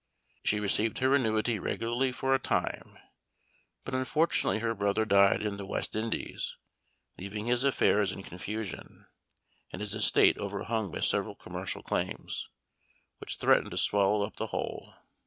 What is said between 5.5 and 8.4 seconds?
the West Indies, leaving his affairs in